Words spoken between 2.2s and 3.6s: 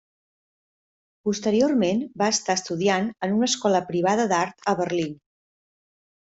va estar estudiant en una